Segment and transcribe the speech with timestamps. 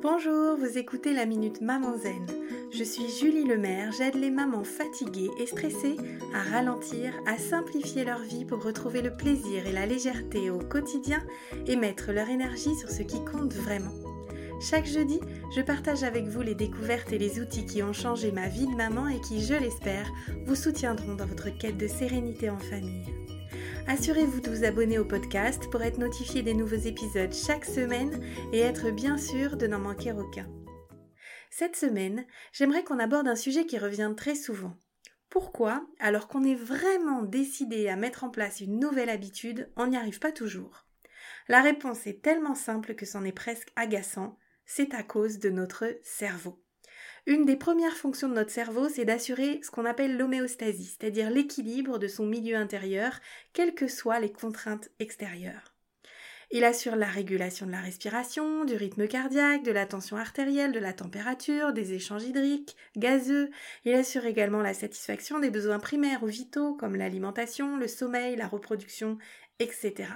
[0.00, 2.24] Bonjour, vous écoutez la Minute Maman Zen.
[2.70, 5.96] Je suis Julie Lemaire, j'aide les mamans fatiguées et stressées
[6.32, 11.18] à ralentir, à simplifier leur vie pour retrouver le plaisir et la légèreté au quotidien
[11.66, 13.94] et mettre leur énergie sur ce qui compte vraiment.
[14.60, 15.18] Chaque jeudi,
[15.56, 18.76] je partage avec vous les découvertes et les outils qui ont changé ma vie de
[18.76, 20.08] maman et qui, je l'espère,
[20.46, 23.27] vous soutiendront dans votre quête de sérénité en famille.
[23.90, 28.58] Assurez-vous de vous abonner au podcast pour être notifié des nouveaux épisodes chaque semaine et
[28.58, 30.46] être bien sûr de n'en manquer aucun.
[31.48, 34.76] Cette semaine, j'aimerais qu'on aborde un sujet qui revient très souvent.
[35.30, 39.96] Pourquoi, alors qu'on est vraiment décidé à mettre en place une nouvelle habitude, on n'y
[39.96, 40.84] arrive pas toujours?
[41.48, 45.86] La réponse est tellement simple que c'en est presque agaçant, c'est à cause de notre
[46.02, 46.62] cerveau.
[47.28, 51.98] Une des premières fonctions de notre cerveau, c'est d'assurer ce qu'on appelle l'homéostasie, c'est-à-dire l'équilibre
[51.98, 53.20] de son milieu intérieur,
[53.52, 55.74] quelles que soient les contraintes extérieures.
[56.50, 60.78] Il assure la régulation de la respiration, du rythme cardiaque, de la tension artérielle, de
[60.78, 63.50] la température, des échanges hydriques, gazeux.
[63.84, 68.48] Il assure également la satisfaction des besoins primaires ou vitaux comme l'alimentation, le sommeil, la
[68.48, 69.18] reproduction,
[69.58, 70.08] etc.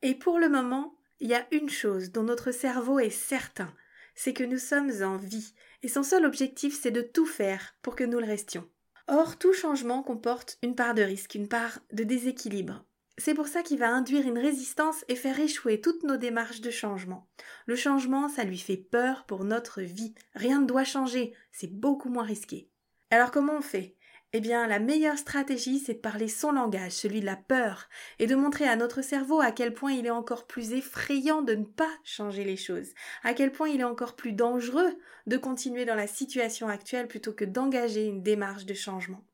[0.00, 3.74] Et pour le moment, il y a une chose dont notre cerveau est certain,
[4.22, 7.96] c'est que nous sommes en vie, et son seul objectif c'est de tout faire pour
[7.96, 8.68] que nous le restions.
[9.08, 12.84] Or, tout changement comporte une part de risque, une part de déséquilibre.
[13.16, 16.70] C'est pour ça qu'il va induire une résistance et faire échouer toutes nos démarches de
[16.70, 17.30] changement.
[17.64, 20.14] Le changement, ça lui fait peur pour notre vie.
[20.34, 22.68] Rien ne doit changer, c'est beaucoup moins risqué.
[23.08, 23.96] Alors comment on fait?
[24.32, 27.88] Eh bien, la meilleure stratégie, c'est de parler son langage, celui de la peur,
[28.20, 31.54] et de montrer à notre cerveau à quel point il est encore plus effrayant de
[31.54, 32.90] ne pas changer les choses,
[33.24, 37.32] à quel point il est encore plus dangereux de continuer dans la situation actuelle plutôt
[37.32, 39.24] que d'engager une démarche de changement.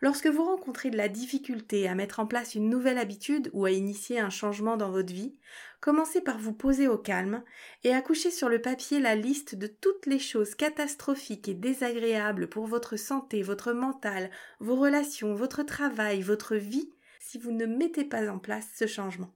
[0.00, 3.70] Lorsque vous rencontrez de la difficulté à mettre en place une nouvelle habitude ou à
[3.70, 5.36] initier un changement dans votre vie,
[5.80, 7.42] commencez par vous poser au calme
[7.82, 12.48] et à coucher sur le papier la liste de toutes les choses catastrophiques et désagréables
[12.48, 16.90] pour votre santé, votre mental, vos relations, votre travail, votre vie,
[17.20, 19.32] si vous ne mettez pas en place ce changement.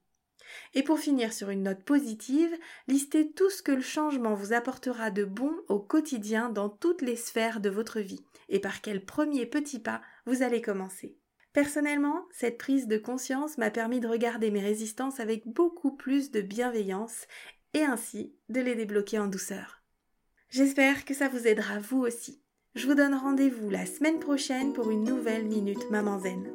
[0.73, 2.51] Et pour finir sur une note positive,
[2.87, 7.15] listez tout ce que le changement vous apportera de bon au quotidien dans toutes les
[7.15, 11.17] sphères de votre vie et par quel premier petit pas vous allez commencer.
[11.53, 16.41] Personnellement, cette prise de conscience m'a permis de regarder mes résistances avec beaucoup plus de
[16.41, 17.27] bienveillance
[17.73, 19.81] et ainsi de les débloquer en douceur.
[20.49, 22.41] J'espère que ça vous aidera vous aussi.
[22.75, 26.51] Je vous donne rendez-vous la semaine prochaine pour une nouvelle Minute Maman Zen.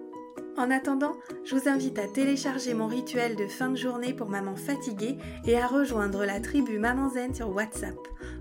[0.56, 4.56] En attendant, je vous invite à télécharger mon rituel de fin de journée pour maman
[4.56, 7.96] fatiguée et à rejoindre la tribu Maman Zen sur WhatsApp.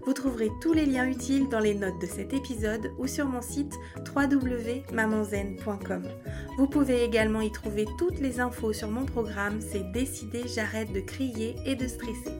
[0.05, 3.41] Vous trouverez tous les liens utiles dans les notes de cet épisode ou sur mon
[3.41, 3.73] site
[4.15, 6.03] www.mamanzen.com.
[6.57, 10.99] Vous pouvez également y trouver toutes les infos sur mon programme C'est décidé, j'arrête de
[10.99, 12.31] crier et de stresser.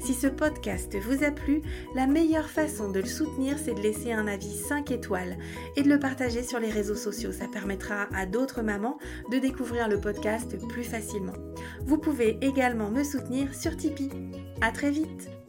[0.00, 1.62] Si ce podcast vous a plu,
[1.94, 5.36] la meilleure façon de le soutenir, c'est de laisser un avis 5 étoiles
[5.76, 7.32] et de le partager sur les réseaux sociaux.
[7.32, 8.98] Ça permettra à d'autres mamans
[9.30, 11.36] de découvrir le podcast plus facilement.
[11.84, 14.10] Vous pouvez également me soutenir sur Tipeee.
[14.60, 15.41] À très vite!